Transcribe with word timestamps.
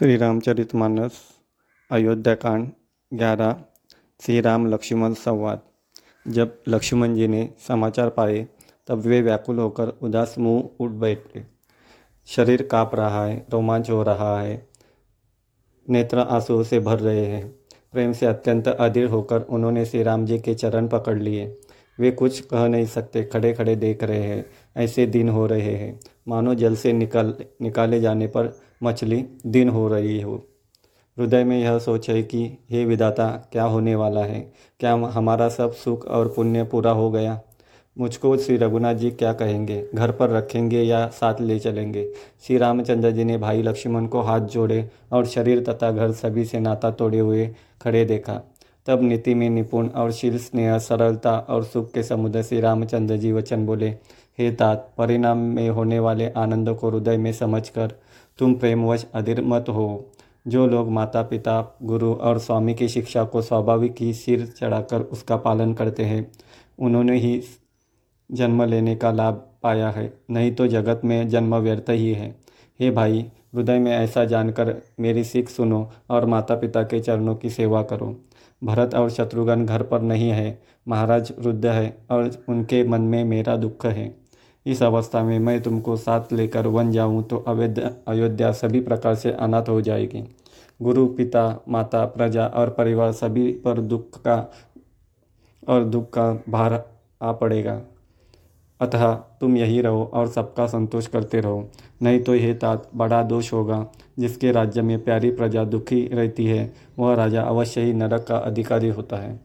श्री 0.00 0.16
रामचरितमानस 0.16 1.12
अयोध्या 1.90 2.34
कांड 2.34 2.70
ग्यारह 3.14 3.56
श्री 4.20 4.40
राम 4.40 4.66
लक्ष्मण 4.66 5.14
संवाद। 5.14 5.60
जब 6.28 6.58
लक्ष्मण 6.68 7.14
जी 7.14 7.28
ने 7.28 7.48
समाचार 7.68 8.10
पाए, 8.10 8.48
तब 8.86 8.98
वे 8.98 9.22
व्याकुल 9.22 9.58
होकर 9.58 9.88
उदास 9.88 10.34
मुँह 10.38 10.68
उठ 10.80 10.90
बैठे। 10.90 11.44
शरीर 12.26 12.62
काँप 12.62 12.90
रहा 12.94 13.26
है, 13.26 13.46
रोमांच 13.52 13.90
हो 13.90 14.02
रहा 14.02 14.40
है। 14.40 14.68
नेत्र 15.90 16.18
आंसुओं 16.18 16.62
से 16.62 16.80
भर 16.80 17.00
रहे 17.00 17.26
हैं। 17.26 17.48
प्रेम 17.92 18.12
से 18.12 18.26
अत्यंत 18.26 18.68
अधीर 18.68 19.06
होकर 19.06 19.40
उन्होंने 19.40 19.86
श्री 19.86 20.02
राम 20.02 20.26
जी 20.26 20.38
के 20.38 20.54
चरण 20.54 20.88
पकड़ 20.88 21.18
लिए। 21.18 21.60
वे 21.98 22.10
कुछ 22.10 22.40
कह 22.40 22.68
नहीं 22.68 22.86
सकते 22.86 23.24
खड़े 23.24 23.52
खड़े 23.52 23.76
देख 23.76 24.04
रहे 24.04 24.22
हैं। 24.22 24.46
ऐसे 24.76 25.06
दिन 25.06 25.28
हो 25.28 25.46
रहे 25.46 25.74
हैं। 25.74 26.00
मानो 26.30 26.54
जल 26.54 26.76
से 26.76 26.92
निकल, 26.92 27.34
निकाले 27.62 28.00
जाने 28.00 28.26
पर 28.26 28.58
मछली 28.82 29.24
दिन 29.46 29.68
हो 29.68 29.88
रही 29.88 30.20
हो। 30.20 30.46
हृदय 31.18 31.44
में 31.44 31.60
यह 31.60 31.78
सोच 31.78 32.10
है 32.10 32.22
कि, 32.22 32.58
हे 32.70 32.84
विदाता 32.84 33.48
क्या 33.52 33.64
होने 33.64 33.94
वाला 33.94 34.20
है? 34.20 34.52
क्या 34.80 34.92
हमारा 34.92 35.48
सब 35.48 35.72
सुख 35.72 36.06
और 36.06 36.28
पुण्य 36.28 36.64
पूरा 36.64 36.90
हो 36.90 37.10
गया? 37.10 37.40
मुझको 37.98 38.36
श्री 38.36 38.56
रघुनाथ 38.56 38.94
जी 38.94 39.10
क्या 39.10 39.32
कहेंगे? 39.32 39.88
घर 39.94 40.10
पर 40.10 40.30
रखेंगे 40.30 40.82
या 40.82 41.08
साथ 41.08 41.34
ले 41.40 41.58
चलेंगे? 41.58 42.12
श्री 42.46 42.58
रामचंद्र 42.58 43.10
जी 43.10 43.24
ने 43.24 43.38
भाई 43.38 43.62
लक्ष्मण 43.62 44.06
को 44.06 44.20
हाथ 44.20 44.40
जोड़े 44.40 44.90
और 45.12 45.26
शरीर 45.26 45.64
तथा 45.64 45.90
घर 45.90 46.12
सभी 46.12 46.44
से 46.44 46.60
नाता 46.60 46.90
तोड़े 46.90 47.18
हुए 47.18 47.54
खड़े 47.82 48.04
देखा। 48.04 48.40
तब 48.86 49.02
नीति 49.02 49.34
में 49.34 49.50
निपुण 49.50 49.88
और 49.88 50.12
शील 50.12 50.38
स्नेह, 50.38 50.78
सरलता 50.78 51.38
और 51.38 51.64
सुख 51.64 51.92
के 51.92 52.02
समुद्र 52.02 52.42
श्री 52.42 52.60
रामचंद्र 52.60 53.16
जी 53.16 53.32
वचन 53.32 53.66
बोले 53.66 53.90
हे 54.40 54.50
तात 54.50 54.92
परिणाम 54.98 55.38
में 55.38 55.68
होने 55.68 55.98
वाले 55.98 56.28
आनंद 56.30 56.74
को 56.74 56.90
हृदय 56.90 57.16
में 57.16 57.32
समझकर 57.32 57.92
तुम 58.38 58.54
प्रेमवश 58.54 59.06
अधीर 59.14 59.42
मत 59.42 59.68
हो। 59.68 60.12
जो 60.48 60.66
लोग 60.66 60.90
माता 60.90 61.22
पिता 61.22 61.78
गुरु 61.82 62.12
और 62.14 62.38
स्वामी 62.38 62.74
की 62.74 62.88
शिक्षा 62.88 63.24
को 63.24 63.42
स्वाभाविक 63.42 63.94
ही 64.00 64.14
सिर 64.14 64.46
चढ़ाकर 64.46 65.00
उसका 65.00 65.36
पालन 65.36 65.74
करते 65.74 66.04
हैं, 66.04 66.32
उन्होंने 66.78 67.18
ही 67.18 67.42
जन्म 68.32 68.62
लेने 68.64 68.96
का 68.96 69.10
लाभ 69.12 69.34
पाया 69.62 69.90
है, 69.90 70.12
नहीं 70.30 70.52
तो 70.52 70.66
जगत 70.66 71.00
में 71.04 71.28
जन्म 71.28 71.56
व्यर्थ 71.56 71.90
ही 71.90 72.12
है। 72.12 72.36
हे 72.80 72.90
भाई, 72.90 73.26
हृदय 73.54 73.78
में 73.78 73.92
ऐसा 73.92 74.24
जानकर 74.24 74.74
मेरी 75.00 75.24
सीख 75.24 75.48
सुनो 75.48 75.90
और 76.10 76.26
माता 76.26 76.54
पिता 76.54 76.82
के 76.82 77.00
चरणों 77.00 77.34
की 77.36 77.50
सेवा 77.50 77.82
करो। 77.82 78.16
भरत 78.64 78.94
और 78.94 79.10
शत्रुघ्न 79.10 79.66
घर 79.66 79.82
पर 79.82 80.02
नहीं 80.02 80.30
है, 80.30 80.62
महाराज 80.88 81.32
रुद्ध 81.38 81.66
है 81.66 81.96
और 82.10 82.30
उनके 82.48 82.84
मन 82.84 83.00
में 83.00 83.24
मेरा 83.24 83.56
दुख 83.56 83.86
है। 83.86 84.19
इस 84.66 84.82
अवस्था 84.82 85.22
में 85.22 85.38
मैं 85.38 85.60
तुमको 85.62 85.96
साथ 85.96 86.32
लेकर 86.32 86.66
वन 86.66 86.90
जाऊँ 86.90 87.22
तो 87.22 87.36
अवैध 87.38 87.78
अयोध्या 88.08 88.52
सभी 88.52 88.80
प्रकार 88.80 89.14
से 89.14 89.32
अनाथ 89.32 89.68
हो 89.68 89.80
जाएगी। 89.80 90.22
गुरु, 90.80 91.06
पिता, 91.06 91.60
माता, 91.68 92.04
प्रजा 92.04 92.46
और 92.46 92.70
परिवार 92.70 93.12
सभी 93.12 93.52
पर 93.52 93.80
दुख 93.80 94.20
का 94.22 94.36
और 95.68 95.84
दुख 95.84 96.10
का 96.10 96.32
भार 96.48 96.82
आ 97.22 97.32
पड़ेगा। 97.32 97.80
अतः 98.80 99.12
तुम 99.40 99.56
यही 99.56 99.80
रहो 99.80 100.04
और 100.14 100.28
सबका 100.28 100.66
संतोष 100.66 101.06
करते 101.06 101.40
रहो। 101.40 101.68
नहीं 102.02 102.20
तो 102.20 102.34
यह 102.34 102.54
तात 102.54 102.88
बड़ा 102.94 103.22
दोष 103.22 103.52
होगा, 103.52 103.86
जिसके 104.18 104.52
राज्य 104.52 104.82
में 104.82 105.02
प्यारी 105.04 105.30
प्रजा 105.30 105.64
दुखी 105.64 106.06
रहती 106.06 106.46
है, 106.46 106.72
वह 106.98 107.14
राजा 107.14 107.42
अवश्य 107.42 107.80
ही 107.80 107.92
नरक 107.92 108.24
का 108.24 108.36
अधिकारी 108.36 108.88
होता 108.88 109.16
है। 109.16 109.40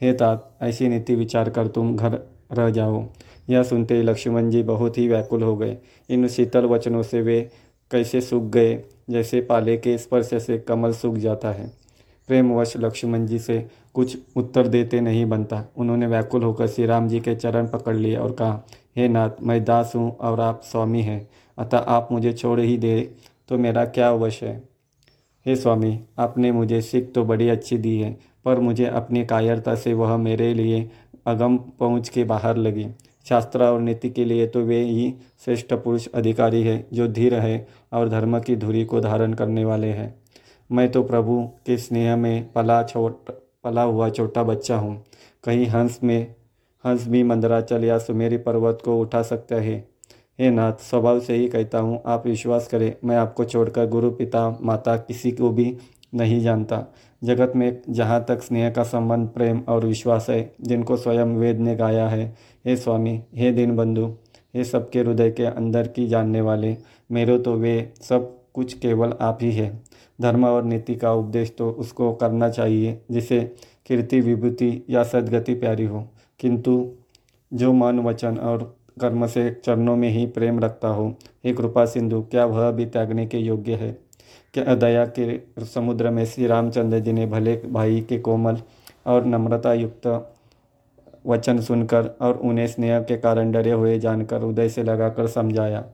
हे 0.00 0.12
तात, 0.12 0.50
ऐसी 0.62 0.88
नीति 0.88 1.14
विचार 1.14 1.50
कर 1.50 1.68
तुम 1.68 1.96
घर 1.96 2.18
रह 2.52 2.70
जाओ 2.70 3.04
यह 3.48 3.62
सुनते 3.62 3.96
ही 3.96 4.02
लक्ष्मण 4.02 4.50
जी 4.50 4.62
बहुत 4.62 4.98
ही 4.98 5.06
व्याकुल 5.08 5.42
हो 5.42 5.56
गए। 5.56 5.76
इन 6.10 6.28
शीतल 6.28 6.64
वचनों 6.64 7.02
से 7.02 7.20
वे 7.20 7.40
कैसे 7.90 8.20
सूख 8.20 8.42
गए, 8.44 8.82
जैसे 9.10 9.40
पाले 9.40 9.76
के 9.76 9.96
स्पर्श 9.98 10.34
से 10.36 10.58
कमल 10.58 10.92
सूख 10.92 11.16
जाता 11.16 11.52
है। 11.52 11.70
प्रेमवश 12.28 12.76
लक्ष्मण 12.76 13.26
जी 13.26 13.38
से 13.38 13.58
कुछ 13.94 14.16
उत्तर 14.36 14.68
देते 14.68 15.00
नहीं 15.00 15.24
बनता। 15.26 15.64
उन्होंने 15.76 16.06
व्याकुल 16.06 16.42
होकर 16.42 16.66
श्री 16.66 16.86
राम 16.86 17.08
जी 17.08 17.20
के 17.20 17.34
चरण 17.34 17.68
पकड़ 17.68 17.96
लिए 17.96 18.16
और 18.16 18.32
कहा, 18.32 18.62
हे 18.96 19.08
नाथ, 19.08 19.30
मैं 19.42 19.64
दास 19.64 19.92
हूँ 19.96 20.16
और 20.16 20.40
आप 20.40 20.60
स्वामी 20.64 21.02
हैं। 21.02 21.28
अतः 21.58 21.78
आप 21.78 22.08
मुझे 22.12 22.32
छोड़ 22.32 22.60
ही 22.60 22.76
दे 22.78 23.00
तो 23.48 23.58
मेरा 23.58 23.84
क्या 23.84 24.08
अवश्य 24.08 24.46
है? 24.46 24.62
हे 25.46 25.56
स्वामी, 25.56 25.98
आपने 26.18 26.52
मुझे 26.52 26.80
सीख 26.80 27.12
तो 27.14 27.24
बड़ी 27.24 27.48
अच्छी 27.48 27.78
दी 27.78 27.98
है, 27.98 28.16
पर 28.44 28.58
मुझे 28.58 28.84
अपनी 28.86 29.24
कायरता 29.24 29.74
से 29.74 29.94
वह 29.94 30.16
मेरे 30.16 30.52
लिए 30.54 30.88
अगम 31.26 31.56
पहुँच 31.80 32.08
के 32.08 32.24
बाहर 32.24 32.56
लगी। 32.56 32.86
शास्त्र 33.26 33.64
और 33.64 33.80
नीति 33.80 34.10
के 34.10 34.24
लिए 34.24 34.46
तो 34.46 34.60
वे 34.60 34.80
ही 34.80 35.12
श्रेष्ठ 35.44 35.72
पुरुष 35.74 36.06
अधिकारी 36.08 36.62
है, 36.62 36.86
जो 36.92 37.08
धीर 37.08 37.34
है 37.34 37.66
और 37.92 38.08
धर्म 38.08 38.38
की 38.40 38.56
धुरी 38.56 38.84
को 38.84 39.00
धारण 39.00 39.34
करने 39.34 39.64
वाले 39.64 39.88
हैं। 39.88 40.14
मैं 40.70 40.90
तो 40.92 41.02
प्रभु 41.02 41.42
के 41.66 41.76
स्नेह 41.76 42.16
में 42.16 42.52
पला 42.52 42.82
छोट, 42.82 43.30
पला 43.64 43.82
हुआ 43.82 44.08
छोटा 44.08 44.42
बच्चा 44.42 44.76
हूँ। 44.76 44.96
कहीं 45.44 45.66
हंस 45.66 45.98
में, 46.02 46.34
हंस 46.84 47.06
भी 47.08 47.22
मंदराचल 47.22 47.84
या 47.84 47.98
सुमेरी 47.98 48.36
पर्वत 48.38 48.82
को 48.84 49.00
उठा 49.00 49.22
सकता 49.22 49.56
है। 49.56 49.78
हे 50.38 50.50
नाथ, 50.50 50.72
स्वभाव 50.80 51.20
से 51.20 51.34
ही 51.36 51.48
कहता 51.48 51.78
हूँ, 51.78 52.00
आप 52.06 52.26
विश्वास 52.26 52.68
करें, 52.68 52.94
मैं 53.04 53.16
आपको 53.16 53.44
छोड़कर 53.44 53.86
गुरु, 53.86 54.10
पिता, 54.10 54.48
माता 54.62 54.96
किसी 54.96 55.30
को 55.32 55.50
भी 55.50 55.76
नहीं 56.14 56.40
जानता। 56.40 56.94
जगत 57.24 57.52
में 57.56 57.82
जहाँ 57.90 58.24
तक 58.28 58.42
स्नेह 58.42 58.70
का 58.70 58.82
संबंध, 58.82 59.28
प्रेम 59.28 59.62
और 59.68 59.86
विश्वास 59.86 60.26
है, 60.30 60.54
जिनको 60.60 60.96
स्वयं 60.96 61.36
वेद 61.36 61.58
ने 61.58 61.76
गाया 61.76 62.08
है, 62.08 62.36
हे 62.66 62.76
स्वामी, 62.76 63.22
हे 63.34 63.52
दीन 63.52 63.76
बंधु 63.76 64.14
हे 64.54 64.64
सबके 64.64 64.98
हृदय 64.98 65.30
के 65.30 65.44
अंदर 65.44 65.88
की 65.88 66.06
जानने 66.06 66.40
वाले, 66.40 66.76
मेरे 67.12 67.38
तो 67.38 67.54
वे 67.54 67.92
सब 68.02 68.38
कुछ 68.54 68.78
केवल 68.78 69.14
आप 69.20 69.38
ही 69.42 69.52
है। 69.52 69.82
धर्म 70.20 70.44
और 70.44 70.64
नीति 70.64 70.94
का 70.94 71.12
उपदेश 71.12 71.54
तो 71.58 71.70
उसको 71.70 72.12
करना 72.12 72.48
चाहिए, 72.48 73.00
जिसे 73.10 73.40
कीर्ति, 73.86 74.20
विभूति 74.20 74.84
या 74.90 75.02
सदगति 75.02 75.54
प्यारी 75.54 75.84
हो। 75.84 76.08
किंतु 76.40 76.90
जो 77.54 77.72
मन, 77.72 77.98
वचन 77.98 78.36
और 78.36 78.76
कर्म 79.00 79.26
से 79.26 79.60
चरणों 79.64 79.96
में 79.96 80.08
ही 80.08 80.26
प्रेम 80.26 80.60
रखता 80.60 80.88
हो, 80.88 81.14
हे 81.44 81.52
कृपा 81.52 81.84
सिंधु, 81.84 82.22
क्या 82.22 82.44
वह 82.44 82.70
भी 82.70 82.86
त्यागने 82.86 83.26
के 83.26 83.38
योग्य 83.38 83.74
है? 83.74 84.09
क्या 84.54 84.74
दया 84.74 85.04
के 85.18 85.64
समुद्र 85.64 86.10
में 86.10 86.24
श्री 86.24 86.46
रामचंद्र 86.46 86.98
जी 86.98 87.12
ने 87.12 87.26
भले 87.26 87.56
भाई 87.66 88.00
के 88.00 88.18
कोमल 88.18 88.58
और 89.06 89.24
नम्रता 89.24 89.72
युक्त 89.72 90.06
वचन 91.26 91.60
सुनकर 91.60 92.10
और 92.20 92.36
उन्हें 92.36 92.66
स्नेह 92.66 93.00
के 93.00 93.16
कारण 93.16 93.52
डरे 93.52 93.70
हुए 93.70 93.98
जानकर 93.98 94.42
उदय 94.42 94.68
से 94.68 94.82
लगाकर 94.82 95.26
समझाया 95.26 95.84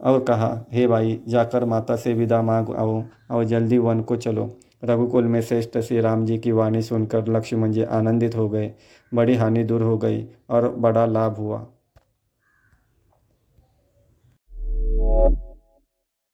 और 0.00 0.20
कहा, 0.20 0.64
हे 0.72 0.86
भाई, 0.86 1.20
जाकर 1.28 1.64
माता 1.64 1.96
से 1.96 2.14
विदा 2.14 2.42
मांग, 2.42 2.68
आओ 2.76 3.02
और 3.30 3.44
जल्दी 3.44 3.78
वन 3.78 4.00
को 4.00 4.16
चलो। 4.16 4.56
रघुकुल 4.84 5.24
में 5.24 5.40
श्रेष्ठ 5.40 5.78
श्री 5.78 6.00
राम 6.00 6.24
जी 6.26 6.38
की 6.38 6.52
वाणी 6.52 6.82
सुनकर 6.82 7.28
लक्ष्मण 7.28 7.72
जी 7.72 7.82
आनंदित 7.82 8.36
हो 8.36 8.48
गए, 8.48 8.72
बड़ी 9.14 9.34
हानि 9.34 9.64
दूर 9.64 9.82
हो 9.82 9.98
गई 9.98 10.24
और 10.50 10.68
बड़ा 10.68 11.06
लाभ 11.06 11.36
हुआ। 11.36 11.66